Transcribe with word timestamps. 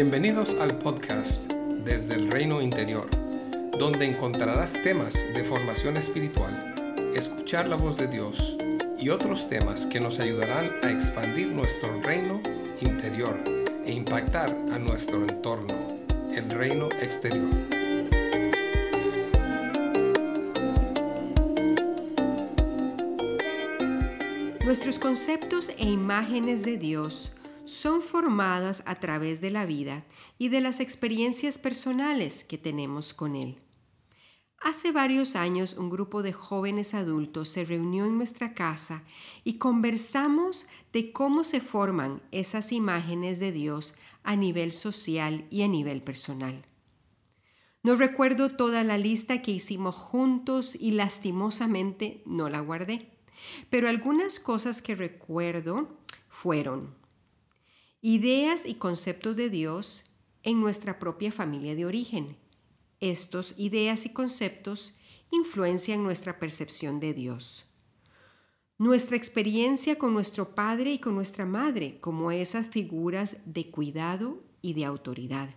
Bienvenidos 0.00 0.54
al 0.60 0.78
podcast 0.78 1.52
Desde 1.84 2.14
el 2.14 2.30
Reino 2.30 2.62
Interior, 2.62 3.10
donde 3.80 4.06
encontrarás 4.06 4.72
temas 4.84 5.12
de 5.34 5.42
formación 5.42 5.96
espiritual, 5.96 6.72
escuchar 7.16 7.66
la 7.66 7.74
voz 7.74 7.96
de 7.96 8.06
Dios 8.06 8.56
y 8.96 9.08
otros 9.08 9.48
temas 9.48 9.86
que 9.86 9.98
nos 9.98 10.20
ayudarán 10.20 10.70
a 10.84 10.92
expandir 10.92 11.48
nuestro 11.48 12.00
reino 12.00 12.40
interior 12.80 13.42
e 13.84 13.90
impactar 13.90 14.50
a 14.70 14.78
nuestro 14.78 15.20
entorno, 15.20 15.74
el 16.32 16.48
reino 16.48 16.88
exterior. 17.02 17.50
Nuestros 24.64 25.00
conceptos 25.00 25.72
e 25.76 25.90
imágenes 25.90 26.64
de 26.64 26.76
Dios 26.76 27.32
son 27.78 28.02
formadas 28.02 28.82
a 28.86 28.96
través 28.96 29.40
de 29.40 29.50
la 29.50 29.64
vida 29.64 30.04
y 30.36 30.48
de 30.48 30.60
las 30.60 30.80
experiencias 30.80 31.58
personales 31.58 32.44
que 32.44 32.58
tenemos 32.58 33.14
con 33.14 33.36
Él. 33.36 33.60
Hace 34.60 34.90
varios 34.90 35.36
años 35.36 35.74
un 35.74 35.88
grupo 35.88 36.24
de 36.24 36.32
jóvenes 36.32 36.92
adultos 36.92 37.48
se 37.48 37.64
reunió 37.64 38.06
en 38.06 38.16
nuestra 38.16 38.54
casa 38.54 39.04
y 39.44 39.58
conversamos 39.58 40.66
de 40.92 41.12
cómo 41.12 41.44
se 41.44 41.60
forman 41.60 42.20
esas 42.32 42.72
imágenes 42.72 43.38
de 43.38 43.52
Dios 43.52 43.94
a 44.24 44.34
nivel 44.34 44.72
social 44.72 45.46
y 45.48 45.62
a 45.62 45.68
nivel 45.68 46.02
personal. 46.02 46.64
No 47.84 47.94
recuerdo 47.94 48.50
toda 48.50 48.82
la 48.82 48.98
lista 48.98 49.40
que 49.40 49.52
hicimos 49.52 49.94
juntos 49.94 50.74
y 50.74 50.90
lastimosamente 50.90 52.22
no 52.26 52.48
la 52.48 52.58
guardé, 52.58 53.12
pero 53.70 53.88
algunas 53.88 54.40
cosas 54.40 54.82
que 54.82 54.96
recuerdo 54.96 55.96
fueron 56.28 56.97
ideas 58.00 58.64
y 58.64 58.74
conceptos 58.74 59.36
de 59.36 59.50
Dios 59.50 60.04
en 60.42 60.60
nuestra 60.60 60.98
propia 60.98 61.32
familia 61.32 61.74
de 61.74 61.86
origen. 61.86 62.36
Estos 63.00 63.54
ideas 63.58 64.06
y 64.06 64.12
conceptos 64.12 64.96
influencian 65.30 66.02
nuestra 66.02 66.38
percepción 66.38 67.00
de 67.00 67.14
Dios. 67.14 67.64
Nuestra 68.78 69.16
experiencia 69.16 69.98
con 69.98 70.14
nuestro 70.14 70.54
padre 70.54 70.92
y 70.92 70.98
con 71.00 71.16
nuestra 71.16 71.44
madre 71.44 71.98
como 72.00 72.30
esas 72.30 72.68
figuras 72.68 73.36
de 73.44 73.70
cuidado 73.70 74.42
y 74.62 74.74
de 74.74 74.84
autoridad. 74.84 75.50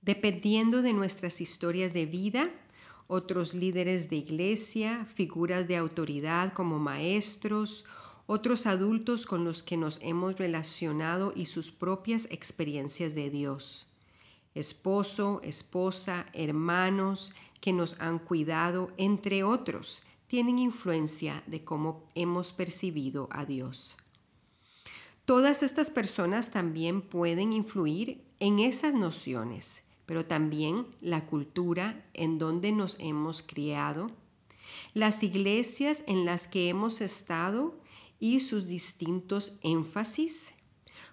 Dependiendo 0.00 0.80
de 0.80 0.94
nuestras 0.94 1.40
historias 1.40 1.92
de 1.92 2.06
vida, 2.06 2.50
otros 3.06 3.52
líderes 3.52 4.08
de 4.08 4.16
iglesia, 4.16 5.06
figuras 5.14 5.68
de 5.68 5.76
autoridad 5.76 6.54
como 6.54 6.78
maestros, 6.78 7.84
otros 8.26 8.66
adultos 8.66 9.26
con 9.26 9.44
los 9.44 9.62
que 9.62 9.76
nos 9.76 10.00
hemos 10.02 10.36
relacionado 10.36 11.32
y 11.34 11.46
sus 11.46 11.72
propias 11.72 12.26
experiencias 12.30 13.14
de 13.14 13.30
Dios. 13.30 13.86
Esposo, 14.54 15.40
esposa, 15.42 16.26
hermanos 16.32 17.32
que 17.60 17.72
nos 17.72 18.00
han 18.00 18.18
cuidado, 18.18 18.90
entre 18.96 19.44
otros, 19.44 20.02
tienen 20.26 20.58
influencia 20.58 21.42
de 21.46 21.62
cómo 21.62 22.08
hemos 22.14 22.52
percibido 22.52 23.28
a 23.30 23.44
Dios. 23.44 23.96
Todas 25.24 25.62
estas 25.62 25.90
personas 25.90 26.50
también 26.50 27.00
pueden 27.00 27.52
influir 27.52 28.24
en 28.40 28.58
esas 28.58 28.94
nociones, 28.94 29.84
pero 30.06 30.26
también 30.26 30.86
la 31.00 31.26
cultura 31.26 32.04
en 32.12 32.38
donde 32.38 32.72
nos 32.72 32.96
hemos 32.98 33.42
criado, 33.42 34.10
las 34.94 35.22
iglesias 35.22 36.02
en 36.06 36.24
las 36.24 36.48
que 36.48 36.68
hemos 36.68 37.00
estado 37.00 37.74
y 38.22 38.38
sus 38.38 38.68
distintos 38.68 39.58
énfasis. 39.62 40.52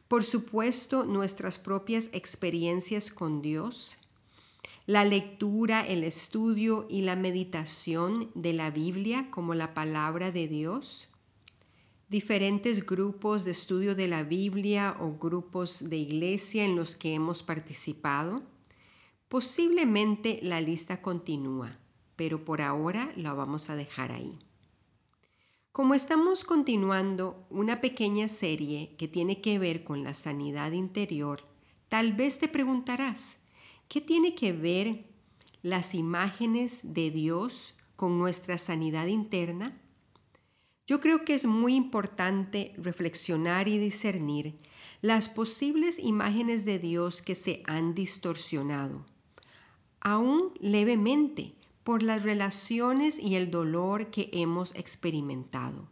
Por 0.07 0.23
supuesto, 0.23 1.05
nuestras 1.05 1.57
propias 1.57 2.07
experiencias 2.13 3.09
con 3.09 3.41
Dios, 3.41 3.97
la 4.85 5.03
lectura, 5.05 5.81
el 5.81 6.03
estudio 6.03 6.85
y 6.87 7.01
la 7.01 7.15
meditación 7.15 8.29
de 8.35 8.53
la 8.53 8.69
Biblia 8.69 9.31
como 9.31 9.55
la 9.55 9.73
palabra 9.73 10.31
de 10.31 10.47
Dios, 10.47 11.09
diferentes 12.09 12.85
grupos 12.85 13.43
de 13.43 13.51
estudio 13.51 13.95
de 13.95 14.07
la 14.07 14.21
Biblia 14.21 14.95
o 14.99 15.17
grupos 15.17 15.89
de 15.89 15.97
iglesia 15.97 16.63
en 16.63 16.75
los 16.75 16.95
que 16.95 17.15
hemos 17.15 17.41
participado. 17.41 18.43
Posiblemente 19.29 20.39
la 20.43 20.61
lista 20.61 21.01
continúa, 21.01 21.79
pero 22.15 22.45
por 22.45 22.61
ahora 22.61 23.11
la 23.15 23.33
vamos 23.33 23.71
a 23.71 23.75
dejar 23.75 24.11
ahí. 24.11 24.37
Como 25.79 25.93
estamos 25.93 26.43
continuando 26.43 27.47
una 27.49 27.79
pequeña 27.79 28.27
serie 28.27 28.97
que 28.97 29.07
tiene 29.07 29.39
que 29.39 29.57
ver 29.59 29.85
con 29.85 30.03
la 30.03 30.13
sanidad 30.13 30.73
interior, 30.73 31.47
tal 31.87 32.11
vez 32.11 32.37
te 32.37 32.49
preguntarás, 32.49 33.37
¿qué 33.87 34.01
tiene 34.01 34.35
que 34.35 34.51
ver 34.51 35.05
las 35.61 35.95
imágenes 35.95 36.81
de 36.83 37.11
Dios 37.11 37.75
con 37.95 38.19
nuestra 38.19 38.57
sanidad 38.57 39.07
interna? 39.07 39.81
Yo 40.85 40.99
creo 40.99 41.23
que 41.23 41.33
es 41.33 41.45
muy 41.45 41.75
importante 41.75 42.73
reflexionar 42.75 43.69
y 43.69 43.77
discernir 43.77 44.57
las 45.01 45.29
posibles 45.29 45.97
imágenes 45.97 46.65
de 46.65 46.79
Dios 46.79 47.21
que 47.21 47.35
se 47.35 47.63
han 47.65 47.95
distorsionado, 47.95 49.05
aún 50.01 50.51
levemente, 50.59 51.53
por 51.89 52.03
las 52.03 52.21
relaciones 52.21 53.17
y 53.17 53.33
el 53.33 53.49
dolor 53.49 54.11
que 54.11 54.29
hemos 54.31 54.75
experimentado. 54.75 55.87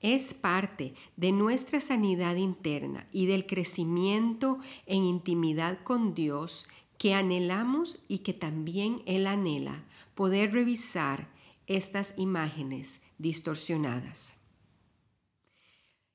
Es 0.00 0.32
parte 0.32 0.94
de 1.18 1.32
nuestra 1.32 1.82
sanidad 1.82 2.36
interna 2.36 3.06
y 3.12 3.26
del 3.26 3.44
crecimiento 3.44 4.58
en 4.86 5.04
intimidad 5.04 5.82
con 5.82 6.14
Dios 6.14 6.66
que 6.96 7.12
anhelamos 7.12 8.02
y 8.08 8.20
que 8.20 8.32
también 8.32 9.02
Él 9.04 9.26
anhela 9.26 9.84
poder 10.14 10.54
revisar 10.54 11.28
estas 11.66 12.14
imágenes 12.16 13.02
distorsionadas. 13.18 14.36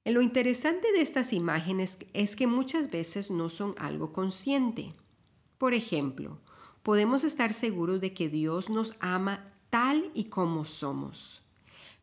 Lo 0.06 0.24
interesante 0.24 0.91
de 0.91 1.02
estas 1.02 1.34
imágenes 1.34 2.00
es 2.16 2.36
que 2.36 2.47
muchas 2.47 2.90
veces 2.90 3.30
no 3.30 3.52
son 3.52 3.75
algo 3.78 4.12
consciente. 4.12 4.96
Por 5.59 5.75
ejemplo, 5.75 6.40
podemos 6.84 7.24
estar 7.24 7.53
seguros 7.53 8.02
de 8.02 8.14
que 8.14 8.30
Dios 8.30 8.69
nos 8.69 8.96
ama 9.00 9.52
tal 9.69 10.12
y 10.14 10.25
como 10.25 10.66
somos. 10.66 11.42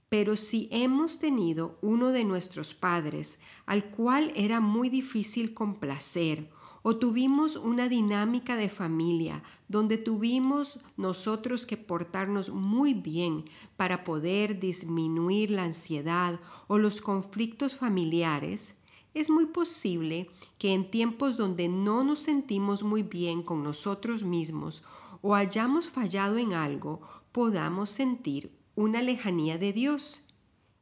Pero 0.09 0.37
si 0.37 0.69
hemos 0.71 1.19
tenido 1.19 1.79
uno 1.83 2.09
de 2.09 2.25
nuestros 2.25 2.75
padres 2.75 3.41
al 3.67 3.91
cual 3.91 4.33
era 4.35 4.61
muy 4.61 4.89
difícil 4.89 5.53
complacer, 5.53 6.49
o 6.83 6.97
tuvimos 6.97 7.57
una 7.57 7.89
dinámica 7.89 8.57
de 8.57 8.71
familia 8.71 9.43
donde 9.69 9.99
tuvimos 9.99 10.81
nosotros 10.97 11.67
que 11.67 11.77
portarnos 11.77 12.51
muy 12.51 12.95
bien 12.95 13.45
para 13.77 14.05
poder 14.05 14.59
disminuir 14.59 15.51
la 15.51 15.65
ansiedad 15.65 16.41
o 16.67 16.79
los 16.79 17.03
conflictos 17.03 17.77
familiares, 17.77 18.75
es 19.15 19.31
muy 19.31 19.47
posible 19.47 20.31
que 20.59 20.75
en 20.75 20.91
tiempos 20.91 21.37
donde 21.37 21.69
no 21.69 22.05
nos 22.05 22.21
sentimos 22.21 22.83
muy 22.83 23.03
bien 23.03 23.43
con 23.43 23.63
nosotros 23.63 24.23
mismos 24.23 24.83
o 25.23 25.35
hayamos 25.35 25.89
fallado 25.89 26.39
en 26.39 26.53
algo, 26.53 27.01
podamos 27.33 27.91
sentir 27.91 28.57
una 28.75 29.03
lejanía 29.03 29.59
de 29.59 29.73
Dios, 29.73 30.29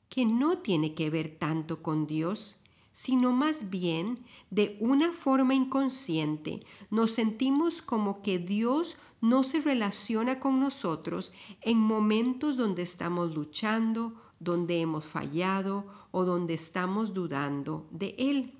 que 0.08 0.24
no 0.24 0.58
tiene 0.58 0.94
que 0.94 1.10
ver 1.10 1.36
tanto 1.38 1.82
con 1.82 2.06
Dios, 2.06 2.60
sino 2.92 3.32
más 3.32 3.68
bien 3.68 4.24
de 4.50 4.76
una 4.80 5.12
forma 5.12 5.54
inconsciente. 5.54 6.64
Nos 6.90 7.10
sentimos 7.10 7.82
como 7.82 8.22
que 8.22 8.38
Dios 8.38 8.96
no 9.20 9.42
se 9.42 9.60
relaciona 9.60 10.40
con 10.40 10.60
nosotros 10.60 11.32
en 11.60 11.78
momentos 11.78 12.56
donde 12.56 12.82
estamos 12.82 13.34
luchando, 13.34 14.14
donde 14.38 14.80
hemos 14.80 15.04
fallado 15.04 15.86
o 16.10 16.24
donde 16.24 16.54
estamos 16.54 17.14
dudando 17.14 17.86
de 17.90 18.14
Él. 18.18 18.52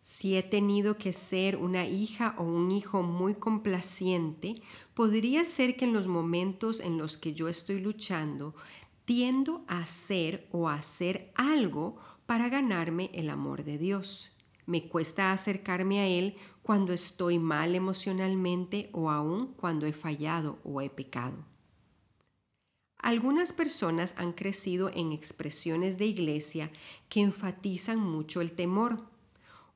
Si 0.00 0.36
he 0.36 0.42
tenido 0.42 0.98
que 0.98 1.14
ser 1.14 1.56
una 1.56 1.86
hija 1.86 2.34
o 2.38 2.42
un 2.42 2.70
hijo 2.70 3.02
muy 3.02 3.34
complaciente, 3.34 4.60
podría 4.92 5.44
ser 5.46 5.76
que 5.76 5.86
en 5.86 5.94
los 5.94 6.08
momentos 6.08 6.80
en 6.80 6.98
los 6.98 7.16
que 7.16 7.32
yo 7.32 7.48
estoy 7.48 7.80
luchando, 7.80 8.54
tiendo 9.04 9.64
a 9.66 9.78
hacer 9.78 10.46
o 10.52 10.68
a 10.68 10.74
hacer 10.74 11.32
algo 11.34 11.96
para 12.26 12.48
ganarme 12.48 13.10
el 13.14 13.30
amor 13.30 13.64
de 13.64 13.78
Dios. 13.78 14.30
Me 14.66 14.88
cuesta 14.88 15.32
acercarme 15.32 16.00
a 16.00 16.06
Él 16.06 16.36
cuando 16.62 16.92
estoy 16.92 17.38
mal 17.38 17.74
emocionalmente 17.74 18.88
o 18.92 19.10
aún 19.10 19.54
cuando 19.56 19.86
he 19.86 19.92
fallado 19.92 20.58
o 20.64 20.80
he 20.80 20.88
pecado. 20.88 21.53
Algunas 23.04 23.52
personas 23.52 24.14
han 24.16 24.32
crecido 24.32 24.90
en 24.94 25.12
expresiones 25.12 25.98
de 25.98 26.06
iglesia 26.06 26.70
que 27.10 27.20
enfatizan 27.20 28.00
mucho 28.00 28.40
el 28.40 28.52
temor 28.52 28.98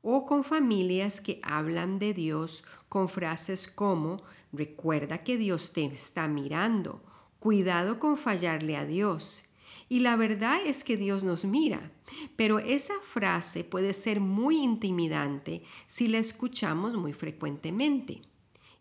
o 0.00 0.24
con 0.24 0.44
familias 0.44 1.20
que 1.20 1.38
hablan 1.42 1.98
de 1.98 2.14
Dios 2.14 2.64
con 2.88 3.10
frases 3.10 3.68
como 3.68 4.22
recuerda 4.50 5.24
que 5.24 5.36
Dios 5.36 5.74
te 5.74 5.84
está 5.84 6.26
mirando, 6.26 7.02
cuidado 7.38 8.00
con 8.00 8.16
fallarle 8.16 8.78
a 8.78 8.86
Dios 8.86 9.44
Y 9.90 9.98
la 9.98 10.16
verdad 10.16 10.60
es 10.64 10.82
que 10.82 10.96
Dios 10.96 11.22
nos 11.22 11.44
mira, 11.44 11.92
pero 12.36 12.60
esa 12.60 12.94
frase 13.02 13.62
puede 13.62 13.92
ser 13.92 14.20
muy 14.20 14.56
intimidante 14.56 15.62
si 15.86 16.08
la 16.08 16.16
escuchamos 16.16 16.94
muy 16.94 17.12
frecuentemente. 17.12 18.22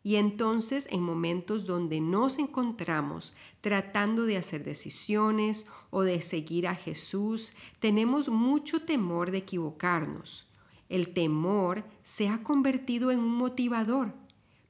Y 0.07 0.15
entonces 0.15 0.87
en 0.89 1.03
momentos 1.03 1.65
donde 1.65 1.99
nos 1.99 2.39
encontramos 2.39 3.33
tratando 3.59 4.25
de 4.25 4.37
hacer 4.37 4.63
decisiones 4.63 5.67
o 5.89 6.03
de 6.03 6.21
seguir 6.21 6.65
a 6.69 6.75
Jesús, 6.75 7.55
tenemos 7.81 8.29
mucho 8.29 8.83
temor 8.83 9.31
de 9.31 9.39
equivocarnos. 9.39 10.47
El 10.87 11.13
temor 11.13 11.83
se 12.03 12.29
ha 12.29 12.41
convertido 12.41 13.11
en 13.11 13.19
un 13.19 13.35
motivador 13.35 14.13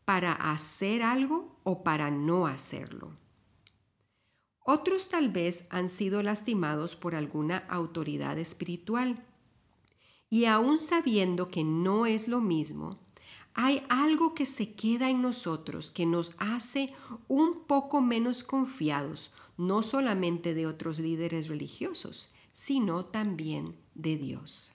para 0.06 0.34
hacer 0.34 1.04
algo 1.04 1.60
o 1.62 1.84
para 1.84 2.10
no 2.10 2.48
hacerlo. 2.48 3.16
Otros 4.66 5.07
tal 5.07 5.30
vez 5.30 5.68
han 5.69 5.88
sido 5.88 6.24
lastimados 6.24 6.95
por 6.95 7.13
alguna 7.13 7.60
autoridad 7.69 8.39
espiritual. 8.39 9.24
Y 10.31 10.45
aún 10.45 10.80
sabiendo 10.80 11.50
que 11.50 11.63
no 11.63 12.07
es 12.07 12.28
lo 12.28 12.42
mismo, 12.42 13.06
hay 13.59 13.83
algo 13.89 14.36
que 14.36 14.45
se 14.45 14.75
queda 14.75 15.09
en 15.09 15.24
nosotros 15.24 15.89
que 15.89 16.06
nos 16.06 16.36
hace 16.38 16.94
un 17.27 17.63
poco 17.65 18.01
menos 18.01 18.44
confiados, 18.44 19.33
no 19.57 19.81
solamente 19.81 20.54
de 20.54 20.68
otros 20.68 21.00
líderes 21.00 21.48
religiosos, 21.48 22.31
sino 22.54 23.06
también 23.06 23.75
de 23.95 24.15
Dios. 24.15 24.74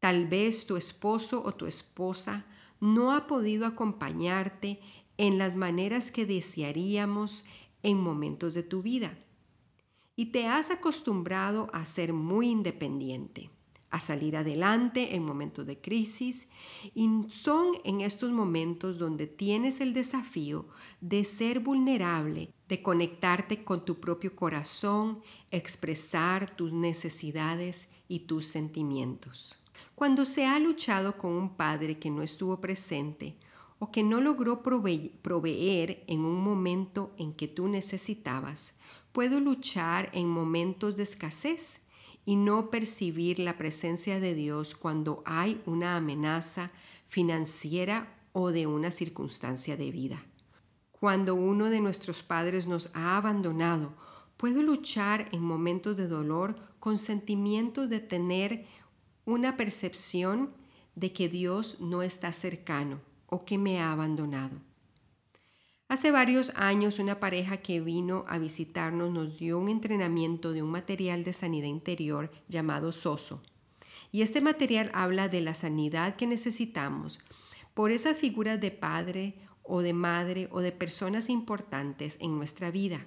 Tal 0.00 0.26
vez 0.26 0.66
tu 0.66 0.76
esposo 0.76 1.40
o 1.44 1.54
tu 1.54 1.66
esposa 1.66 2.46
no 2.80 3.12
ha 3.12 3.28
podido 3.28 3.64
acompañarte 3.64 4.80
en 5.18 5.38
las 5.38 5.54
maneras 5.54 6.10
que 6.10 6.26
desearíamos 6.26 7.44
en 7.84 8.00
momentos 8.00 8.54
de 8.54 8.64
tu 8.64 8.82
vida. 8.82 9.16
Y 10.16 10.26
te 10.26 10.48
has 10.48 10.72
acostumbrado 10.72 11.70
a 11.72 11.86
ser 11.86 12.12
muy 12.12 12.48
independiente, 12.48 13.50
a 13.90 14.00
salir 14.00 14.36
adelante 14.36 15.14
en 15.14 15.24
momentos 15.24 15.66
de 15.66 15.80
crisis. 15.80 16.48
Y 16.94 17.08
son 17.30 17.78
en 17.84 18.00
estos 18.00 18.30
momentos 18.30 18.98
donde 18.98 19.26
tienes 19.26 19.80
el 19.80 19.94
desafío 19.94 20.66
de 21.00 21.24
ser 21.24 21.60
vulnerable, 21.60 22.52
de 22.68 22.82
conectarte 22.82 23.64
con 23.64 23.84
tu 23.84 24.00
propio 24.00 24.34
corazón, 24.36 25.20
expresar 25.50 26.54
tus 26.54 26.72
necesidades 26.72 27.88
y 28.08 28.20
tus 28.20 28.46
sentimientos. 28.46 29.58
Cuando 29.94 30.24
se 30.24 30.46
ha 30.46 30.58
luchado 30.58 31.16
con 31.16 31.32
un 31.32 31.56
padre 31.56 31.98
que 31.98 32.10
no 32.10 32.22
estuvo 32.22 32.60
presente, 32.60 33.36
o 33.78 33.90
que 33.90 34.02
no 34.02 34.20
logró 34.20 34.62
proveer 34.62 36.04
en 36.06 36.20
un 36.20 36.42
momento 36.42 37.14
en 37.16 37.32
que 37.32 37.46
tú 37.46 37.68
necesitabas. 37.68 38.78
Puedo 39.12 39.40
luchar 39.40 40.10
en 40.12 40.28
momentos 40.28 40.96
de 40.96 41.04
escasez 41.04 41.82
y 42.28 42.36
no 42.36 42.68
percibir 42.68 43.38
la 43.38 43.56
presencia 43.56 44.20
de 44.20 44.34
Dios 44.34 44.74
cuando 44.74 45.22
hay 45.24 45.62
una 45.64 45.96
amenaza 45.96 46.70
financiera 47.06 48.18
o 48.34 48.50
de 48.50 48.66
una 48.66 48.90
circunstancia 48.90 49.78
de 49.78 49.90
vida. 49.90 50.22
Cuando 50.92 51.34
uno 51.34 51.70
de 51.70 51.80
nuestros 51.80 52.22
padres 52.22 52.66
nos 52.66 52.90
ha 52.94 53.16
abandonado, 53.16 53.94
puedo 54.36 54.60
luchar 54.60 55.30
en 55.32 55.40
momentos 55.40 55.96
de 55.96 56.06
dolor 56.06 56.56
con 56.80 56.98
sentimientos 56.98 57.88
de 57.88 58.00
tener 58.00 58.66
una 59.24 59.56
percepción 59.56 60.52
de 60.96 61.14
que 61.14 61.30
Dios 61.30 61.80
no 61.80 62.02
está 62.02 62.34
cercano 62.34 63.00
o 63.24 63.46
que 63.46 63.56
me 63.56 63.80
ha 63.80 63.90
abandonado. 63.90 64.67
Hace 65.90 66.10
varios 66.10 66.52
años 66.54 66.98
una 66.98 67.18
pareja 67.18 67.56
que 67.56 67.80
vino 67.80 68.26
a 68.28 68.36
visitarnos 68.36 69.10
nos 69.10 69.38
dio 69.38 69.58
un 69.58 69.70
entrenamiento 69.70 70.52
de 70.52 70.62
un 70.62 70.70
material 70.70 71.24
de 71.24 71.32
sanidad 71.32 71.66
interior 71.66 72.30
llamado 72.46 72.92
SOSO. 72.92 73.42
Y 74.12 74.20
este 74.20 74.42
material 74.42 74.90
habla 74.92 75.30
de 75.30 75.40
la 75.40 75.54
sanidad 75.54 76.16
que 76.16 76.26
necesitamos 76.26 77.20
por 77.72 77.90
esas 77.90 78.18
figuras 78.18 78.60
de 78.60 78.70
padre 78.70 79.40
o 79.62 79.80
de 79.80 79.94
madre 79.94 80.50
o 80.52 80.60
de 80.60 80.72
personas 80.72 81.30
importantes 81.30 82.18
en 82.20 82.36
nuestra 82.36 82.70
vida. 82.70 83.06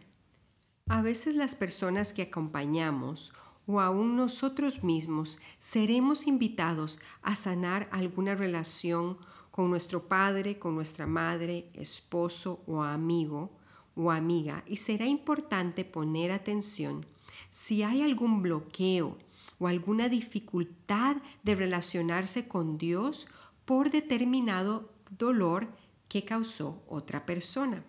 A 0.87 1.03
veces 1.03 1.35
las 1.35 1.53
personas 1.53 2.13
que 2.13 2.23
acompañamos 2.23 3.31
o 3.67 3.79
aún 3.79 4.15
nosotros 4.15 4.83
mismos 4.83 5.37
seremos 5.59 6.25
invitados 6.25 6.99
a 7.21 7.35
sanar 7.35 7.87
alguna 7.91 8.33
relación 8.33 9.19
con 9.51 9.69
nuestro 9.69 10.07
padre, 10.07 10.57
con 10.57 10.75
nuestra 10.75 11.05
madre, 11.05 11.69
esposo 11.73 12.63
o 12.65 12.81
amigo 12.81 13.51
o 13.95 14.09
amiga 14.09 14.63
y 14.65 14.77
será 14.77 15.05
importante 15.05 15.83
poner 15.85 16.31
atención 16.31 17.05
si 17.49 17.83
hay 17.83 18.01
algún 18.01 18.41
bloqueo 18.41 19.17
o 19.59 19.67
alguna 19.67 20.09
dificultad 20.09 21.17
de 21.43 21.55
relacionarse 21.55 22.47
con 22.47 22.77
Dios 22.77 23.27
por 23.65 23.91
determinado 23.91 24.89
dolor 25.17 25.67
que 26.07 26.23
causó 26.23 26.81
otra 26.87 27.25
persona. 27.25 27.83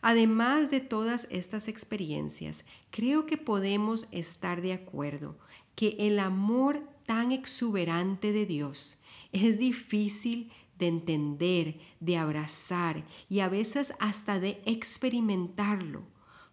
Además 0.00 0.70
de 0.70 0.80
todas 0.80 1.28
estas 1.30 1.68
experiencias, 1.68 2.64
creo 2.90 3.24
que 3.24 3.36
podemos 3.36 4.08
estar 4.10 4.60
de 4.60 4.72
acuerdo 4.72 5.38
que 5.76 5.96
el 6.00 6.18
amor 6.18 6.82
tan 7.06 7.30
exuberante 7.30 8.32
de 8.32 8.46
Dios 8.46 9.01
es 9.32 9.58
difícil 9.58 10.52
de 10.78 10.88
entender, 10.88 11.80
de 12.00 12.16
abrazar 12.16 13.04
y 13.28 13.40
a 13.40 13.48
veces 13.48 13.94
hasta 14.00 14.40
de 14.40 14.62
experimentarlo, 14.64 16.02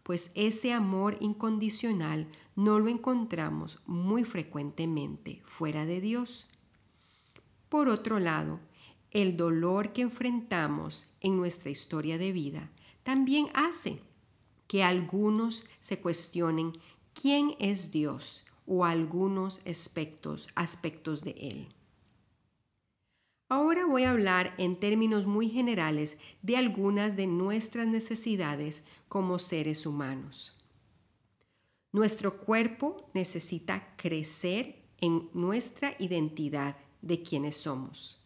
pues 0.03 0.31
ese 0.35 0.73
amor 0.73 1.17
incondicional 1.19 2.27
no 2.55 2.79
lo 2.79 2.89
encontramos 2.89 3.79
muy 3.85 4.23
frecuentemente 4.23 5.41
fuera 5.45 5.85
de 5.85 6.01
Dios. 6.01 6.47
Por 7.69 7.89
otro 7.89 8.19
lado, 8.19 8.59
el 9.11 9.37
dolor 9.37 9.93
que 9.93 10.01
enfrentamos 10.01 11.07
en 11.21 11.37
nuestra 11.37 11.69
historia 11.69 12.17
de 12.17 12.31
vida 12.31 12.69
también 13.03 13.47
hace 13.53 14.01
que 14.67 14.83
algunos 14.83 15.65
se 15.81 15.99
cuestionen 15.99 16.73
quién 17.13 17.55
es 17.59 17.91
Dios 17.91 18.45
o 18.67 18.85
algunos 18.85 19.61
aspectos, 19.65 20.47
aspectos 20.53 21.23
de 21.23 21.31
Él. 21.31 21.78
Ahora 23.51 23.87
voy 23.87 24.03
a 24.03 24.11
hablar 24.11 24.53
en 24.59 24.79
términos 24.79 25.25
muy 25.25 25.49
generales 25.49 26.19
de 26.43 26.55
algunas 26.55 27.15
de 27.15 27.25
nuestras 27.25 27.87
necesidades 27.87 28.83
como 29.07 29.39
seres 29.39 29.87
humanos. 29.87 30.55
Nuestro 31.91 32.37
cuerpo 32.37 33.09
necesita 33.15 33.95
crecer 33.97 34.85
en 34.99 35.31
nuestra 35.33 35.95
identidad 35.97 36.77
de 37.01 37.23
quienes 37.23 37.55
somos. 37.55 38.23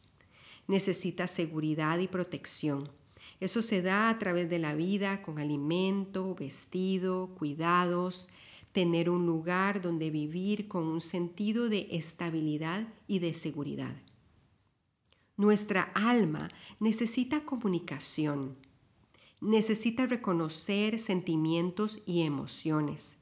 Necesita 0.68 1.25
seguridad 1.27 2.00
y 2.00 2.10
protección. 2.10 2.89
Eso 3.39 3.62
se 3.62 3.82
da 3.82 4.10
a 4.10 4.20
través 4.20 4.50
de 4.50 4.60
la 4.60 4.75
vida 4.75 5.22
con 5.22 5.39
alimento, 5.39 6.36
vestido, 6.36 7.30
cuidados, 7.38 8.27
tener 8.74 9.10
un 9.10 9.25
lugar 9.25 9.82
donde 9.82 10.10
vivir 10.10 10.68
con 10.68 10.84
un 10.84 11.00
sentido 11.00 11.70
de 11.70 11.88
estabilidad 11.92 12.89
y 13.08 13.20
de 13.20 13.34
seguridad. 13.34 13.96
Nuestra 15.36 15.92
alma 15.96 16.52
necesita 16.80 17.44
comunicación, 17.44 18.56
necesita 19.42 20.06
reconocer 20.06 21.00
sentimientos 21.00 22.04
y 22.06 22.22
emociones. 22.22 23.18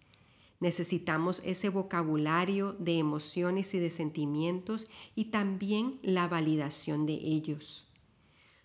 Necesitamos 0.59 1.41
ese 1.45 1.69
vocabulario 1.69 2.73
de 2.73 2.99
emociones 2.99 3.73
y 3.73 3.79
de 3.79 3.89
sentimientos 3.89 4.89
y 5.15 5.25
también 5.31 5.99
la 6.03 6.27
validación 6.27 7.05
de 7.05 7.13
ellos. 7.13 7.89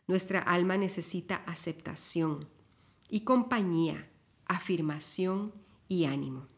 Nuestra 0.08 0.40
alma 0.40 0.76
necesita 0.76 1.36
aceptación 1.36 2.48
y 3.08 3.20
compañía, 3.20 4.10
afirmación 4.46 5.54
y 5.88 6.06
ánimo. 6.06 6.48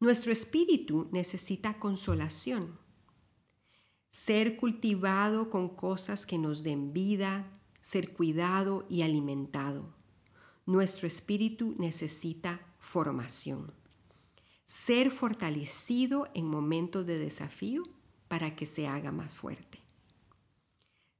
Nuestro 0.00 0.32
espíritu 0.32 1.08
necesita 1.12 1.78
consolación 1.78 2.78
ser 4.10 4.56
cultivado 4.56 5.50
con 5.50 5.68
cosas 5.68 6.26
que 6.26 6.36
nos 6.36 6.62
den 6.62 6.92
vida, 6.92 7.46
ser 7.80 8.12
cuidado 8.12 8.84
y 8.88 9.02
alimentado. 9.02 9.94
Nuestro 10.66 11.06
espíritu 11.06 11.74
necesita 11.78 12.60
formación. 12.78 13.72
Ser 14.66 15.10
fortalecido 15.10 16.28
en 16.34 16.46
momentos 16.46 17.06
de 17.06 17.18
desafío 17.18 17.84
para 18.28 18.54
que 18.54 18.66
se 18.66 18.86
haga 18.86 19.10
más 19.10 19.34
fuerte. 19.34 19.78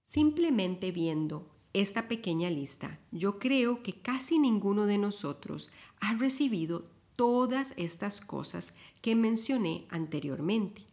Simplemente 0.04 0.90
viendo 0.90 1.48
esta 1.72 2.08
pequeña 2.08 2.50
lista, 2.50 2.98
yo 3.12 3.38
creo 3.38 3.82
que 3.82 4.00
casi 4.00 4.38
ninguno 4.40 4.86
de 4.86 4.98
nosotros 4.98 5.70
ha 6.00 6.14
recibido 6.14 6.90
todas 7.14 7.74
estas 7.76 8.20
cosas 8.20 8.74
que 9.02 9.14
mencioné 9.14 9.86
anteriormente. 9.90 10.89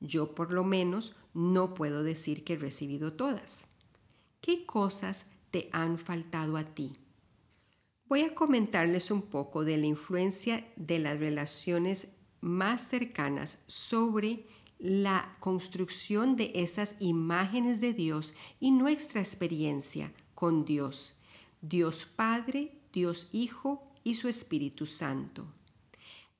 Yo 0.00 0.34
por 0.34 0.52
lo 0.52 0.64
menos 0.64 1.16
no 1.34 1.74
puedo 1.74 2.02
decir 2.02 2.44
que 2.44 2.54
he 2.54 2.56
recibido 2.56 3.12
todas. 3.12 3.66
¿Qué 4.40 4.64
cosas 4.66 5.26
te 5.50 5.68
han 5.72 5.98
faltado 5.98 6.56
a 6.56 6.64
ti? 6.64 6.96
Voy 8.06 8.22
a 8.22 8.34
comentarles 8.34 9.10
un 9.10 9.22
poco 9.22 9.64
de 9.64 9.76
la 9.76 9.86
influencia 9.86 10.66
de 10.76 10.98
las 10.98 11.18
relaciones 11.18 12.14
más 12.40 12.88
cercanas 12.88 13.62
sobre 13.66 14.46
la 14.78 15.36
construcción 15.40 16.36
de 16.36 16.52
esas 16.54 16.96
imágenes 17.00 17.80
de 17.80 17.92
Dios 17.92 18.34
y 18.60 18.70
nuestra 18.70 19.20
experiencia 19.20 20.12
con 20.34 20.64
Dios, 20.64 21.18
Dios 21.60 22.06
Padre, 22.06 22.72
Dios 22.92 23.28
Hijo 23.32 23.92
y 24.04 24.14
su 24.14 24.28
Espíritu 24.28 24.86
Santo. 24.86 25.46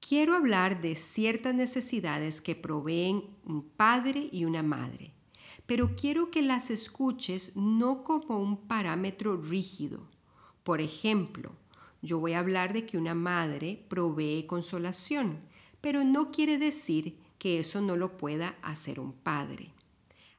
Quiero 0.01 0.35
hablar 0.35 0.81
de 0.81 0.97
ciertas 0.97 1.55
necesidades 1.55 2.41
que 2.41 2.55
proveen 2.55 3.25
un 3.45 3.63
padre 3.63 4.29
y 4.33 4.45
una 4.45 4.63
madre, 4.63 5.13
pero 5.67 5.95
quiero 5.97 6.31
que 6.31 6.41
las 6.41 6.71
escuches 6.71 7.57
no 7.57 8.05
como 8.05 8.39
un 8.39 8.57
parámetro 8.69 9.37
rígido. 9.37 10.09
Por 10.63 10.81
ejemplo, 10.81 11.53
yo 12.01 12.21
voy 12.21 12.33
a 12.33 12.39
hablar 12.39 12.73
de 12.73 12.87
que 12.87 12.97
una 12.97 13.15
madre 13.15 13.85
provee 13.89 14.47
consolación, 14.47 15.41
pero 15.81 16.05
no 16.05 16.31
quiere 16.31 16.57
decir 16.59 17.19
que 17.39 17.59
eso 17.59 17.81
no 17.81 17.97
lo 17.97 18.17
pueda 18.17 18.57
hacer 18.63 19.01
un 19.01 19.13
padre. 19.13 19.73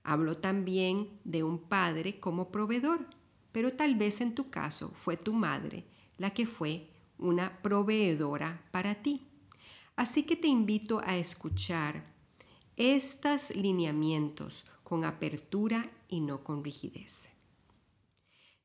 Hablo 0.03 0.37
también 0.37 1.09
de 1.23 1.43
un 1.43 1.59
padre 1.59 2.19
como 2.19 2.51
proveedor, 2.51 3.05
pero 3.51 3.73
tal 3.73 3.95
vez 3.95 4.21
en 4.21 4.33
tu 4.33 4.49
caso 4.49 4.91
fue 4.95 5.17
tu 5.17 5.33
madre 5.33 5.85
la 6.17 6.31
que 6.31 6.45
fue 6.45 6.89
una 7.17 7.61
proveedora 7.61 8.63
para 8.71 8.95
ti. 8.95 9.28
Así 9.99 10.23
que 10.23 10.37
te 10.37 10.47
invito 10.47 11.01
a 11.03 11.17
escuchar 11.17 12.05
estos 12.77 13.53
lineamientos 13.53 14.63
con 14.81 15.03
apertura 15.03 15.91
y 16.07 16.21
no 16.21 16.41
con 16.41 16.63
rigidez. 16.63 17.27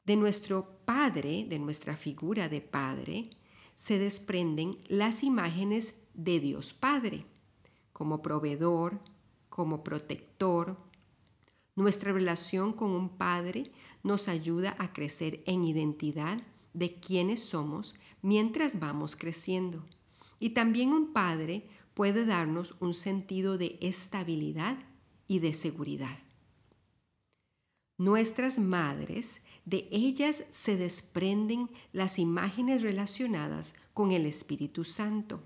De 0.04 0.14
nuestro 0.14 0.78
Padre, 0.84 1.44
de 1.48 1.58
nuestra 1.58 1.96
figura 1.96 2.48
de 2.48 2.60
Padre, 2.60 3.30
se 3.74 3.98
desprenden 3.98 4.78
las 4.86 5.24
imágenes 5.24 5.96
de 6.14 6.38
Dios 6.38 6.72
Padre, 6.72 7.26
como 7.92 8.22
proveedor, 8.22 9.00
como 9.48 9.82
protector. 9.82 10.76
Nuestra 11.74 12.12
relación 12.12 12.72
con 12.72 12.92
un 12.92 13.08
Padre 13.08 13.72
nos 14.04 14.28
ayuda 14.28 14.76
a 14.78 14.92
crecer 14.92 15.42
en 15.46 15.64
identidad 15.64 16.40
de 16.74 16.94
quiénes 16.94 17.42
somos 17.42 17.96
mientras 18.22 18.78
vamos 18.78 19.16
creciendo. 19.16 19.84
Y 20.44 20.50
también 20.50 20.92
un 20.92 21.14
padre 21.14 21.66
puede 21.94 22.26
darnos 22.26 22.76
un 22.80 22.92
sentido 22.92 23.56
de 23.56 23.78
estabilidad 23.80 24.76
y 25.26 25.38
de 25.38 25.54
seguridad. 25.54 26.18
Nuestras 27.96 28.58
madres, 28.58 29.42
de 29.64 29.88
ellas 29.90 30.44
se 30.50 30.76
desprenden 30.76 31.70
las 31.94 32.18
imágenes 32.18 32.82
relacionadas 32.82 33.74
con 33.94 34.12
el 34.12 34.26
Espíritu 34.26 34.84
Santo. 34.84 35.42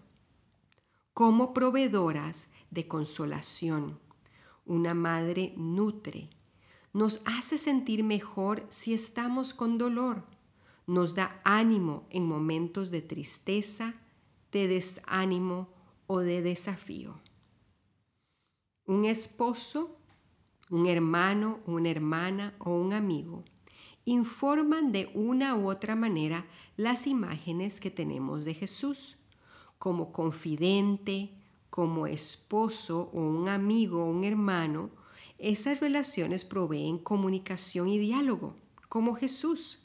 Como 1.15 1.55
proveedoras 1.55 2.51
de 2.73 2.89
consolación, 2.89 4.01
una 4.67 4.95
madre 4.95 5.55
nutre, 5.57 6.29
nos 6.93 7.23
hace 7.25 7.57
sentir 7.57 8.03
mejor 8.03 8.67
si 8.69 8.95
estamos 8.95 9.55
con 9.55 9.79
dolor, 9.79 10.25
nos 10.89 11.15
da 11.15 11.41
ánimo 11.45 12.09
en 12.11 12.27
momentos 12.27 12.91
de 12.91 13.01
tristeza, 13.01 13.95
de 14.53 14.69
desánimo 14.69 15.69
o 16.07 16.21
de 16.21 16.43
desafío. 16.43 17.21
Un 18.87 19.05
esposo, 19.05 19.99
un 20.71 20.87
hermano, 20.87 21.61
una 21.67 21.91
hermana 21.91 22.55
o 22.59 22.71
un 22.71 22.93
amigo 22.93 23.45
informan 24.09 24.91
de 24.91 25.11
una 25.15 25.55
u 25.55 25.69
otra 25.69 25.95
manera 25.95 26.47
las 26.77 27.07
imágenes 27.07 27.79
que 27.79 27.91
tenemos 27.91 28.45
de 28.45 28.55
Jesús, 28.55 29.19
como 29.79 30.13
confidente, 30.13 31.31
como 31.69 32.07
esposo 32.07 33.11
o 33.13 33.21
un 33.21 33.49
amigo 33.49 34.05
o 34.05 34.11
un 34.11 34.25
hermano, 34.25 34.91
esas 35.37 35.81
relaciones 35.81 36.45
proveen 36.45 36.99
comunicación 36.99 37.89
y 37.89 37.99
diálogo, 37.99 38.57
como 38.89 39.15
Jesús. 39.15 39.81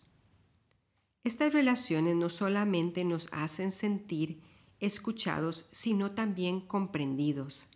Estas 1.23 1.53
relaciones 1.53 2.15
no 2.15 2.29
solamente 2.29 3.03
nos 3.03 3.27
hacen 3.33 3.71
sentir 3.71 4.41
escuchados, 4.85 5.69
sino 5.71 6.11
también 6.11 6.59
comprendidos. 6.59 7.67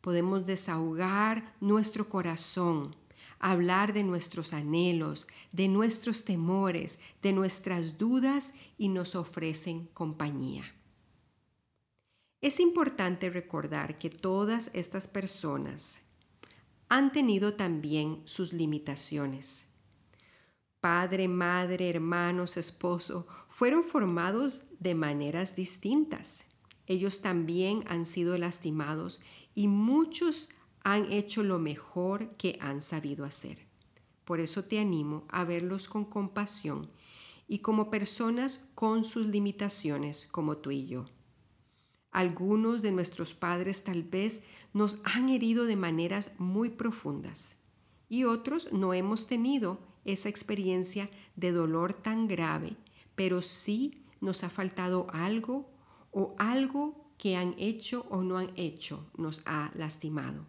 Podemos 0.00 0.46
desahogar 0.46 1.52
nuestro 1.60 2.08
corazón, 2.08 2.96
hablar 3.38 3.92
de 3.92 4.02
nuestros 4.02 4.52
anhelos, 4.52 5.26
de 5.52 5.68
nuestros 5.68 6.24
temores, 6.24 6.98
de 7.22 7.32
nuestras 7.32 7.98
dudas 7.98 8.52
y 8.78 8.88
nos 8.88 9.14
ofrecen 9.14 9.88
compañía. 9.94 10.64
Es 12.40 12.60
importante 12.60 13.30
recordar 13.30 13.98
que 13.98 14.10
todas 14.10 14.70
estas 14.72 15.08
personas 15.08 16.04
han 16.88 17.12
tenido 17.12 17.54
también 17.54 18.22
sus 18.24 18.52
limitaciones. 18.52 19.68
Padre, 20.80 21.26
madre, 21.26 21.90
hermanos, 21.90 22.56
esposo 22.56 23.26
fueron 23.48 23.82
formados 23.82 24.67
de 24.78 24.94
maneras 24.94 25.56
distintas. 25.56 26.44
Ellos 26.86 27.20
también 27.20 27.84
han 27.86 28.06
sido 28.06 28.36
lastimados 28.38 29.20
y 29.54 29.68
muchos 29.68 30.50
han 30.82 31.12
hecho 31.12 31.42
lo 31.42 31.58
mejor 31.58 32.36
que 32.36 32.58
han 32.60 32.82
sabido 32.82 33.24
hacer. 33.24 33.66
Por 34.24 34.40
eso 34.40 34.64
te 34.64 34.78
animo 34.78 35.26
a 35.28 35.44
verlos 35.44 35.88
con 35.88 36.04
compasión 36.04 36.90
y 37.46 37.60
como 37.60 37.90
personas 37.90 38.68
con 38.74 39.04
sus 39.04 39.26
limitaciones 39.26 40.26
como 40.30 40.58
tú 40.58 40.70
y 40.70 40.86
yo. 40.86 41.06
Algunos 42.10 42.82
de 42.82 42.92
nuestros 42.92 43.34
padres 43.34 43.84
tal 43.84 44.02
vez 44.02 44.42
nos 44.72 45.00
han 45.04 45.28
herido 45.28 45.66
de 45.66 45.76
maneras 45.76 46.32
muy 46.38 46.70
profundas 46.70 47.58
y 48.08 48.24
otros 48.24 48.72
no 48.72 48.94
hemos 48.94 49.26
tenido 49.26 49.80
esa 50.04 50.28
experiencia 50.28 51.10
de 51.36 51.52
dolor 51.52 51.92
tan 51.92 52.28
grave 52.28 52.76
pero 53.18 53.42
sí 53.42 54.04
nos 54.20 54.44
ha 54.44 54.50
faltado 54.50 55.06
algo 55.10 55.70
o 56.10 56.34
algo 56.38 57.12
que 57.18 57.36
han 57.36 57.54
hecho 57.58 58.06
o 58.10 58.22
no 58.22 58.38
han 58.38 58.52
hecho 58.56 59.10
nos 59.16 59.42
ha 59.44 59.70
lastimado. 59.74 60.46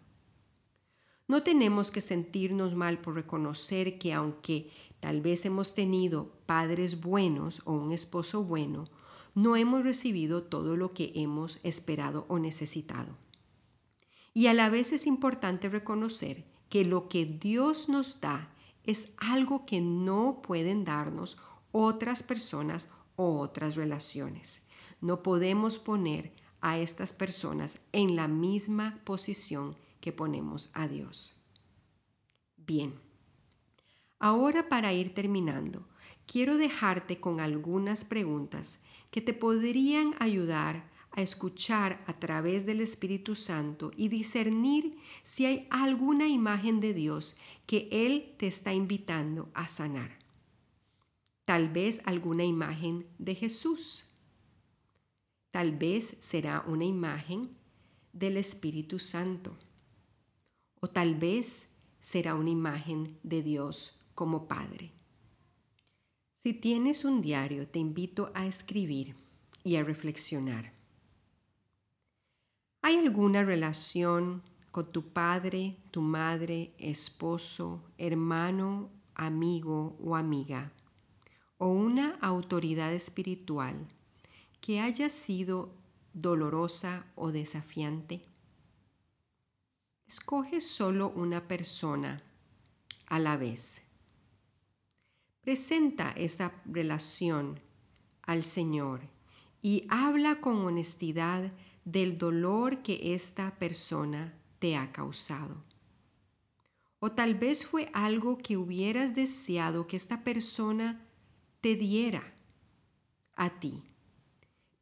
No 1.26 1.42
tenemos 1.42 1.90
que 1.90 2.00
sentirnos 2.00 2.74
mal 2.74 3.00
por 3.00 3.14
reconocer 3.14 3.98
que 3.98 4.12
aunque 4.12 4.70
tal 4.98 5.20
vez 5.20 5.44
hemos 5.46 5.74
tenido 5.74 6.32
padres 6.46 7.00
buenos 7.00 7.62
o 7.64 7.72
un 7.72 7.92
esposo 7.92 8.42
bueno, 8.42 8.88
no 9.34 9.54
hemos 9.54 9.84
recibido 9.84 10.42
todo 10.42 10.76
lo 10.76 10.92
que 10.92 11.12
hemos 11.14 11.60
esperado 11.62 12.24
o 12.28 12.38
necesitado. 12.38 13.16
Y 14.34 14.46
a 14.46 14.54
la 14.54 14.70
vez 14.70 14.92
es 14.92 15.06
importante 15.06 15.68
reconocer 15.68 16.44
que 16.68 16.84
lo 16.84 17.08
que 17.08 17.26
Dios 17.26 17.88
nos 17.88 18.20
da 18.20 18.52
es 18.84 19.12
algo 19.18 19.66
que 19.66 19.80
no 19.80 20.40
pueden 20.42 20.84
darnos 20.84 21.36
otras 21.72 22.22
personas 22.22 22.90
o 23.20 23.38
otras 23.38 23.76
relaciones. 23.76 24.66
No 25.02 25.22
podemos 25.22 25.78
poner 25.78 26.32
a 26.62 26.78
estas 26.78 27.12
personas 27.12 27.80
en 27.92 28.16
la 28.16 28.28
misma 28.28 28.98
posición 29.04 29.76
que 30.00 30.10
ponemos 30.10 30.70
a 30.72 30.88
Dios. 30.88 31.38
Bien, 32.56 32.94
ahora 34.18 34.70
para 34.70 34.94
ir 34.94 35.12
terminando, 35.12 35.86
quiero 36.24 36.56
dejarte 36.56 37.20
con 37.20 37.40
algunas 37.40 38.06
preguntas 38.06 38.78
que 39.10 39.20
te 39.20 39.34
podrían 39.34 40.14
ayudar 40.18 40.88
a 41.10 41.20
escuchar 41.20 42.02
a 42.06 42.18
través 42.18 42.64
del 42.64 42.80
Espíritu 42.80 43.34
Santo 43.34 43.90
y 43.98 44.08
discernir 44.08 44.96
si 45.22 45.44
hay 45.44 45.66
alguna 45.68 46.26
imagen 46.26 46.80
de 46.80 46.94
Dios 46.94 47.36
que 47.66 47.86
Él 47.92 48.34
te 48.38 48.46
está 48.46 48.72
invitando 48.72 49.50
a 49.52 49.68
sanar 49.68 50.19
tal 51.50 51.68
vez 51.68 52.00
alguna 52.04 52.44
imagen 52.44 53.08
de 53.18 53.34
Jesús. 53.34 54.08
Tal 55.50 55.76
vez 55.76 56.16
será 56.20 56.62
una 56.64 56.84
imagen 56.84 57.56
del 58.12 58.36
Espíritu 58.36 59.00
Santo. 59.00 59.56
O 60.78 60.86
tal 60.86 61.16
vez 61.16 61.72
será 61.98 62.36
una 62.36 62.50
imagen 62.50 63.18
de 63.24 63.42
Dios 63.42 63.98
como 64.14 64.46
Padre. 64.46 64.92
Si 66.40 66.52
tienes 66.52 67.04
un 67.04 67.20
diario, 67.20 67.66
te 67.66 67.80
invito 67.80 68.30
a 68.32 68.46
escribir 68.46 69.16
y 69.64 69.74
a 69.74 69.82
reflexionar. 69.82 70.72
¿Hay 72.80 72.96
alguna 72.96 73.42
relación 73.42 74.44
con 74.70 74.92
tu 74.92 75.12
padre, 75.12 75.74
tu 75.90 76.00
madre, 76.00 76.72
esposo, 76.78 77.82
hermano, 77.98 78.88
amigo 79.16 79.96
o 80.00 80.14
amiga 80.14 80.72
o 81.60 81.66
una 81.68 82.16
autoridad 82.22 82.94
espiritual 82.94 83.86
que 84.62 84.80
haya 84.80 85.10
sido 85.10 85.74
dolorosa 86.14 87.04
o 87.16 87.32
desafiante? 87.32 88.22
Escoge 90.08 90.62
solo 90.62 91.10
una 91.10 91.46
persona 91.46 92.22
a 93.06 93.18
la 93.18 93.36
vez. 93.36 93.82
Presenta 95.42 96.12
esa 96.12 96.52
relación 96.64 97.60
al 98.22 98.42
Señor 98.42 99.02
y 99.60 99.86
habla 99.90 100.40
con 100.40 100.64
honestidad 100.64 101.52
del 101.84 102.16
dolor 102.16 102.82
que 102.82 103.14
esta 103.14 103.58
persona 103.58 104.32
te 104.60 104.76
ha 104.76 104.92
causado. 104.92 105.62
O 107.00 107.12
tal 107.12 107.34
vez 107.34 107.66
fue 107.66 107.90
algo 107.92 108.38
que 108.38 108.56
hubieras 108.56 109.14
deseado 109.14 109.86
que 109.86 109.98
esta 109.98 110.24
persona 110.24 111.06
te 111.60 111.76
diera 111.76 112.34
a 113.34 113.60
ti, 113.60 113.82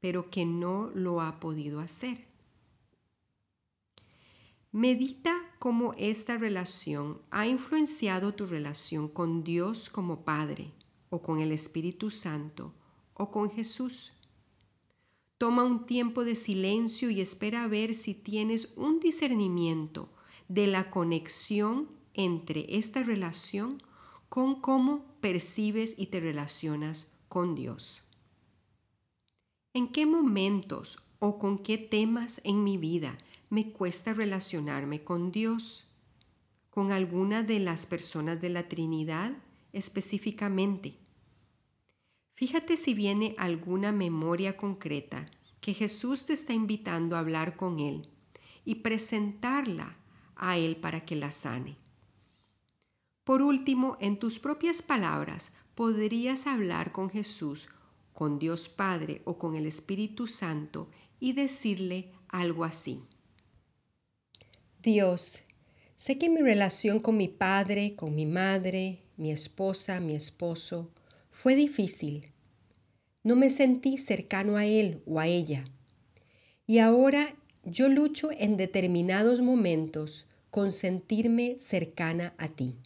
pero 0.00 0.30
que 0.30 0.44
no 0.44 0.90
lo 0.94 1.20
ha 1.20 1.40
podido 1.40 1.80
hacer. 1.80 2.26
Medita 4.70 5.34
cómo 5.58 5.94
esta 5.96 6.36
relación 6.36 7.20
ha 7.30 7.46
influenciado 7.46 8.34
tu 8.34 8.46
relación 8.46 9.08
con 9.08 9.42
Dios 9.42 9.88
como 9.90 10.24
Padre, 10.24 10.72
o 11.10 11.22
con 11.22 11.40
el 11.40 11.52
Espíritu 11.52 12.10
Santo, 12.10 12.74
o 13.14 13.30
con 13.30 13.50
Jesús. 13.50 14.12
Toma 15.38 15.64
un 15.64 15.86
tiempo 15.86 16.24
de 16.24 16.34
silencio 16.34 17.10
y 17.10 17.20
espera 17.20 17.64
a 17.64 17.68
ver 17.68 17.94
si 17.94 18.14
tienes 18.14 18.72
un 18.76 19.00
discernimiento 19.00 20.10
de 20.48 20.66
la 20.66 20.90
conexión 20.90 21.88
entre 22.14 22.76
esta 22.76 23.02
relación 23.02 23.82
con 24.28 24.60
cómo 24.60 25.04
percibes 25.20 25.94
y 25.96 26.06
te 26.06 26.20
relacionas 26.20 27.18
con 27.28 27.54
Dios. 27.54 28.02
¿En 29.74 29.88
qué 29.88 30.06
momentos 30.06 30.98
o 31.18 31.38
con 31.38 31.58
qué 31.58 31.78
temas 31.78 32.40
en 32.44 32.64
mi 32.64 32.78
vida 32.78 33.18
me 33.50 33.72
cuesta 33.72 34.12
relacionarme 34.14 35.04
con 35.04 35.32
Dios? 35.32 35.86
¿Con 36.70 36.92
alguna 36.92 37.42
de 37.42 37.58
las 37.58 37.86
personas 37.86 38.40
de 38.40 38.50
la 38.50 38.68
Trinidad 38.68 39.32
específicamente? 39.72 40.98
Fíjate 42.34 42.76
si 42.76 42.94
viene 42.94 43.34
alguna 43.38 43.92
memoria 43.92 44.56
concreta 44.56 45.30
que 45.60 45.74
Jesús 45.74 46.26
te 46.26 46.34
está 46.34 46.52
invitando 46.52 47.16
a 47.16 47.20
hablar 47.20 47.56
con 47.56 47.80
Él 47.80 48.08
y 48.64 48.76
presentarla 48.76 49.96
a 50.36 50.56
Él 50.56 50.76
para 50.76 51.04
que 51.04 51.16
la 51.16 51.32
sane. 51.32 51.76
Por 53.28 53.42
último, 53.42 53.98
en 54.00 54.18
tus 54.18 54.38
propias 54.38 54.80
palabras, 54.80 55.52
podrías 55.74 56.46
hablar 56.46 56.92
con 56.92 57.10
Jesús, 57.10 57.68
con 58.14 58.38
Dios 58.38 58.70
Padre 58.70 59.20
o 59.26 59.36
con 59.36 59.54
el 59.54 59.66
Espíritu 59.66 60.26
Santo 60.26 60.88
y 61.20 61.34
decirle 61.34 62.10
algo 62.28 62.64
así. 62.64 63.02
Dios, 64.82 65.40
sé 65.94 66.16
que 66.16 66.30
mi 66.30 66.40
relación 66.40 67.00
con 67.00 67.18
mi 67.18 67.28
padre, 67.28 67.96
con 67.96 68.14
mi 68.14 68.24
madre, 68.24 69.02
mi 69.18 69.30
esposa, 69.30 70.00
mi 70.00 70.14
esposo, 70.14 70.90
fue 71.30 71.54
difícil. 71.54 72.32
No 73.24 73.36
me 73.36 73.50
sentí 73.50 73.98
cercano 73.98 74.56
a 74.56 74.64
él 74.64 75.02
o 75.04 75.20
a 75.20 75.26
ella. 75.26 75.66
Y 76.66 76.78
ahora 76.78 77.36
yo 77.62 77.90
lucho 77.90 78.30
en 78.32 78.56
determinados 78.56 79.42
momentos 79.42 80.26
con 80.48 80.72
sentirme 80.72 81.58
cercana 81.58 82.32
a 82.38 82.48
ti. 82.48 82.78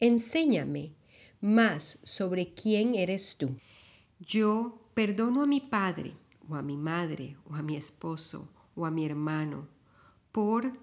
Enséñame 0.00 0.94
más 1.40 1.98
sobre 2.04 2.54
quién 2.54 2.94
eres 2.94 3.36
tú. 3.36 3.56
Yo 4.18 4.80
perdono 4.94 5.42
a 5.42 5.46
mi 5.46 5.60
padre 5.60 6.16
o 6.48 6.54
a 6.54 6.62
mi 6.62 6.76
madre 6.76 7.36
o 7.50 7.54
a 7.54 7.62
mi 7.62 7.76
esposo 7.76 8.48
o 8.74 8.86
a 8.86 8.90
mi 8.90 9.04
hermano 9.04 9.68
por... 10.32 10.78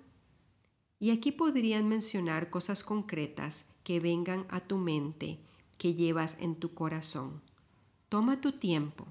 Y 0.99 1.09
aquí 1.09 1.31
podrían 1.31 1.87
mencionar 1.87 2.51
cosas 2.51 2.83
concretas 2.83 3.73
que 3.83 3.99
vengan 3.99 4.45
a 4.49 4.59
tu 4.59 4.77
mente 4.77 5.39
que 5.79 5.95
llevas 5.95 6.37
en 6.39 6.55
tu 6.55 6.75
corazón. 6.75 7.41
Toma 8.07 8.39
tu 8.39 8.51
tiempo. 8.51 9.07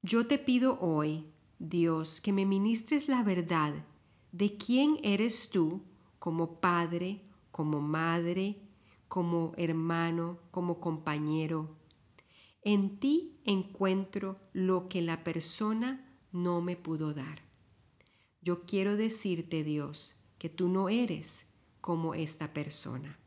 Yo 0.00 0.26
te 0.26 0.38
pido 0.38 0.78
hoy, 0.80 1.26
Dios, 1.58 2.22
que 2.22 2.32
me 2.32 2.46
ministres 2.46 3.06
la 3.06 3.22
verdad 3.22 3.74
de 4.32 4.56
quién 4.56 4.98
eres 5.02 5.50
tú 5.50 5.82
como 6.18 6.58
padre, 6.58 7.20
como 7.56 7.80
madre, 7.80 8.60
como 9.08 9.54
hermano, 9.56 10.38
como 10.50 10.78
compañero. 10.78 11.74
En 12.60 12.98
ti 13.00 13.40
encuentro 13.46 14.38
lo 14.52 14.90
que 14.90 15.00
la 15.00 15.24
persona 15.24 16.06
no 16.32 16.60
me 16.60 16.76
pudo 16.76 17.14
dar. 17.14 17.40
Yo 18.42 18.66
quiero 18.66 18.98
decirte, 18.98 19.64
Dios, 19.64 20.20
que 20.36 20.50
tú 20.50 20.68
no 20.68 20.90
eres 20.90 21.54
como 21.80 22.12
esta 22.12 22.52
persona. 22.52 23.18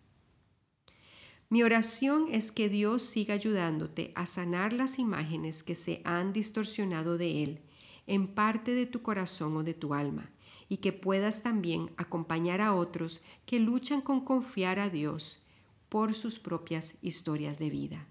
Mi 1.49 1.63
oración 1.63 2.27
es 2.31 2.51
que 2.51 2.69
Dios 2.69 3.01
siga 3.01 3.33
ayudándote 3.33 4.11
a 4.13 4.27
sanar 4.27 4.73
las 4.73 4.99
imágenes 4.99 5.63
que 5.63 5.73
se 5.73 6.03
han 6.05 6.33
distorsionado 6.33 7.17
de 7.17 7.41
Él 7.41 7.61
en 8.05 8.27
parte 8.27 8.75
de 8.75 8.85
tu 8.85 9.01
corazón 9.01 9.57
o 9.57 9.63
de 9.63 9.73
tu 9.73 9.95
alma 9.95 10.29
y 10.69 10.77
que 10.77 10.93
puedas 10.93 11.41
también 11.41 11.91
acompañar 11.97 12.61
a 12.61 12.75
otros 12.75 13.21
que 13.47 13.59
luchan 13.59 14.01
con 14.01 14.21
confiar 14.21 14.79
a 14.79 14.89
Dios 14.89 15.43
por 15.89 16.13
sus 16.13 16.37
propias 16.39 16.93
historias 17.01 17.57
de 17.57 17.71
vida. 17.71 18.07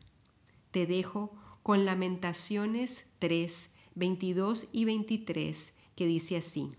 Te 0.72 0.84
dejo 0.84 1.32
con 1.62 1.84
Lamentaciones 1.84 3.06
3, 3.20 3.70
22 3.94 4.66
y 4.72 4.84
23 4.84 5.74
que 5.94 6.06
dice 6.06 6.36
así, 6.36 6.70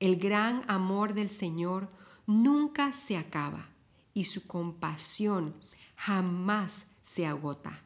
El 0.00 0.16
gran 0.16 0.62
amor 0.68 1.12
del 1.12 1.28
Señor 1.28 1.90
nunca 2.26 2.92
se 2.94 3.16
acaba 3.16 3.68
y 4.14 4.24
su 4.24 4.46
compasión 4.46 5.54
jamás 5.96 6.90
se 7.02 7.26
agota. 7.26 7.82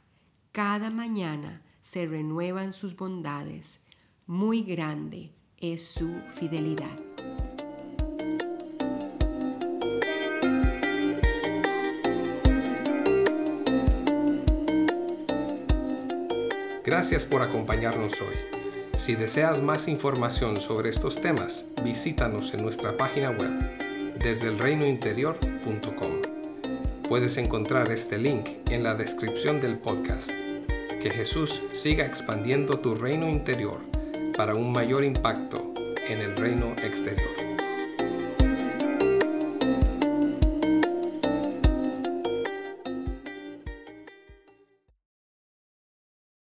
Cada 0.52 0.90
mañana 0.90 1.62
se 1.80 2.06
renuevan 2.06 2.72
sus 2.72 2.96
bondades. 2.96 3.80
Muy 4.26 4.62
grande 4.62 5.32
es 5.62 5.82
su 5.82 6.10
fidelidad. 6.34 6.90
Gracias 16.84 17.24
por 17.24 17.42
acompañarnos 17.42 18.20
hoy. 18.20 18.34
Si 18.98 19.14
deseas 19.14 19.62
más 19.62 19.86
información 19.86 20.60
sobre 20.60 20.90
estos 20.90 21.22
temas, 21.22 21.66
visítanos 21.84 22.52
en 22.54 22.62
nuestra 22.64 22.96
página 22.96 23.30
web 23.30 24.18
desde 24.18 24.48
el 24.48 24.58
reinointerior.com. 24.58 26.12
Puedes 27.08 27.36
encontrar 27.36 27.90
este 27.92 28.18
link 28.18 28.48
en 28.70 28.82
la 28.82 28.96
descripción 28.96 29.60
del 29.60 29.78
podcast. 29.78 30.30
Que 30.30 31.10
Jesús 31.10 31.62
siga 31.72 32.04
expandiendo 32.04 32.80
tu 32.80 32.94
reino 32.94 33.28
interior 33.28 33.91
para 34.42 34.56
un 34.56 34.72
mayor 34.72 35.04
impacto 35.04 35.72
en 36.08 36.20
el 36.20 36.36
reino 36.36 36.72
exterior. 36.82 37.51